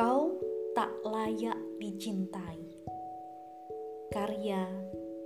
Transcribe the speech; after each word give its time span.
Kau 0.00 0.32
tak 0.72 0.96
layak 1.04 1.60
dicintai. 1.76 2.56
Karya 4.08 4.64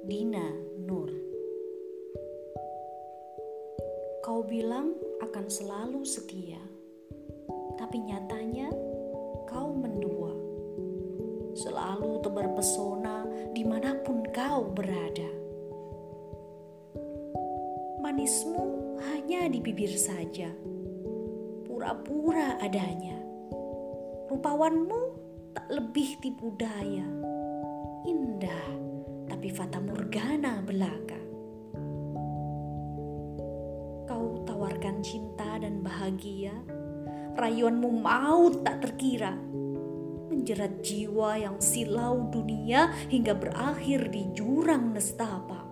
Dina 0.03 0.51
Nur. 0.83 1.15
Kau 4.27 4.43
bilang 4.43 4.99
akan 5.23 5.47
selalu 5.47 6.03
setia, 6.03 6.59
tapi 7.79 8.03
nyatanya 8.03 8.75
kau 9.47 9.71
mendua. 9.79 10.35
Selalu 11.55 12.19
tebar 12.27 12.51
pesona 12.59 13.23
di 13.55 13.63
mana 13.63 13.95
pun 14.03 14.27
kau 14.35 14.75
berada. 14.75 15.31
Manismu 18.03 18.99
hanya 19.07 19.47
di 19.47 19.63
bibir 19.63 19.95
saja, 19.95 20.51
pura-pura 21.63 22.59
adanya 22.59 23.24
Rupawanmu 24.35 25.03
tak 25.55 25.71
lebih 25.71 26.19
tipu 26.19 26.51
daya 26.59 27.07
indah 28.03 28.67
tapi 29.31 29.47
fata 29.47 29.79
morgana 29.79 30.59
belaka. 30.59 31.23
Kau 34.11 34.43
tawarkan 34.43 35.07
cinta 35.07 35.63
dan 35.63 35.87
bahagia, 35.87 36.51
rayuanmu 37.39 37.95
maut 37.95 38.67
tak 38.67 38.83
terkira, 38.83 39.39
menjerat 40.35 40.83
jiwa 40.83 41.39
yang 41.39 41.63
silau 41.63 42.27
dunia 42.27 42.91
hingga 43.07 43.39
berakhir 43.39 44.11
di 44.11 44.35
jurang 44.35 44.99
nestapa. 44.99 45.63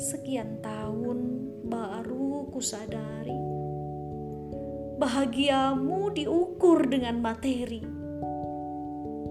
Sekian 0.00 0.56
tahun 0.64 1.20
baru 1.68 2.48
kusadari, 2.48 3.65
bahagiamu 4.96 6.12
diukur 6.16 6.88
dengan 6.88 7.20
materi 7.20 7.96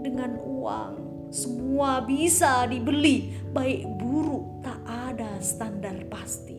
dengan 0.05 0.38
uang 0.38 0.94
semua 1.33 1.99
bisa 2.05 2.63
dibeli, 2.69 3.33
baik 3.49 3.83
buruk 3.99 4.61
tak 4.63 4.80
ada 4.85 5.41
standar 5.41 5.97
pasti. 6.07 6.55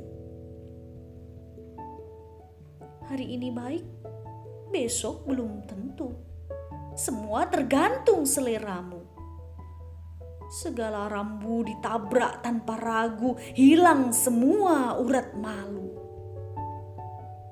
Hari 3.06 3.26
ini 3.38 3.48
baik, 3.54 3.86
besok 4.74 5.24
belum 5.24 5.64
tentu. 5.64 6.12
Semua 6.92 7.48
tergantung 7.48 8.28
seleramu. 8.28 9.00
Segala 10.60 11.08
rambu 11.08 11.64
ditabrak 11.64 12.44
tanpa 12.44 12.76
ragu, 12.76 13.38
hilang 13.54 14.12
semua 14.12 14.98
urat 15.00 15.32
malu. 15.38 15.88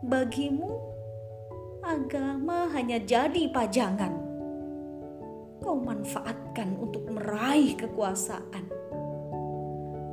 Bagimu, 0.05 0.94
agama 1.85 2.73
hanya 2.73 2.97
jadi 2.97 3.53
pajangan 3.53 4.25
kau 5.65 5.81
manfaatkan 5.81 6.77
untuk 6.77 7.09
meraih 7.09 7.73
kekuasaan. 7.73 8.69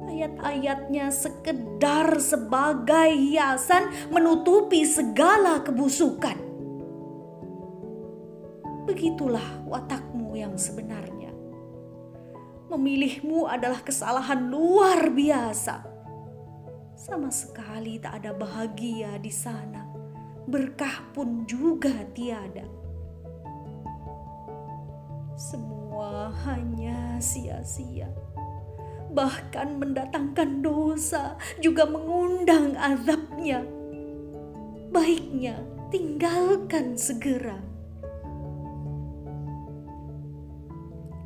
Ayat-ayatnya 0.08 1.12
sekedar 1.12 2.16
sebagai 2.24 3.12
hiasan 3.12 3.92
menutupi 4.16 4.88
segala 4.88 5.60
kebusukan. 5.60 6.40
Begitulah 8.88 9.68
watakmu 9.68 10.40
yang 10.40 10.56
sebenarnya. 10.56 11.36
Memilihmu 12.72 13.52
adalah 13.52 13.84
kesalahan 13.84 14.48
luar 14.48 15.12
biasa. 15.12 15.84
Sama 16.96 17.28
sekali 17.28 18.00
tak 18.00 18.24
ada 18.24 18.32
bahagia 18.32 19.20
di 19.20 19.32
sana. 19.32 19.91
Berkah 20.50 21.06
pun 21.14 21.46
juga 21.46 21.94
tiada 22.14 22.82
semua 25.42 26.30
hanya 26.46 27.18
sia-sia. 27.18 28.06
Bahkan 29.10 29.82
mendatangkan 29.82 30.62
dosa 30.62 31.34
juga 31.58 31.90
mengundang 31.90 32.78
azabnya. 32.78 33.66
Baiknya 34.94 35.58
tinggalkan 35.90 36.94
segera. 36.94 37.58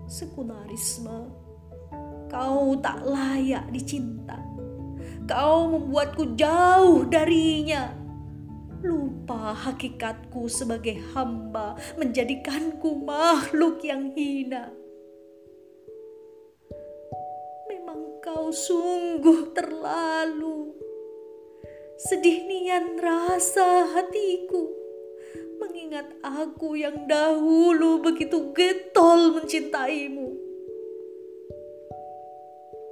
Sekularisme, 0.07 1.27
kau 2.31 2.79
tak 2.79 3.03
layak 3.03 3.67
dicinta. 3.75 4.39
Kau 5.27 5.75
membuatku 5.75 6.39
jauh 6.39 7.03
darinya 7.09 8.04
lupa 8.85 9.57
hakikatku 9.57 10.45
sebagai 10.45 11.01
hamba, 11.11 11.73
menjadikanku 11.97 13.01
makhluk 13.01 13.81
yang 13.81 14.13
hina. 14.13 14.69
Memang 17.65 18.21
kau 18.21 18.53
sungguh 18.53 19.51
terlalu 19.57 20.77
sedih 21.95 22.45
nian 22.45 23.01
rasa 23.01 23.89
hatiku 23.97 24.69
mengingat 25.57 26.11
aku 26.21 26.77
yang 26.77 27.09
dahulu 27.09 28.03
begitu 28.03 28.53
getol 28.53 29.33
mencintaimu. 29.39 30.37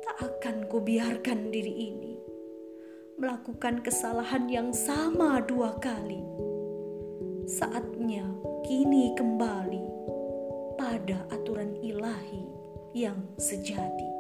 Tak 0.08 0.18
akan 0.20 0.56
kubiarkan 0.72 1.52
diri 1.52 1.74
ini 1.92 2.13
melakukan 3.24 3.80
kesalahan 3.80 4.52
yang 4.52 4.76
sama 4.76 5.40
dua 5.48 5.80
kali. 5.80 6.20
Saatnya 7.48 8.28
kini 8.68 9.16
kembali 9.16 9.88
pada 10.76 11.24
aturan 11.32 11.72
ilahi 11.80 12.44
yang 12.92 13.24
sejati. 13.40 14.13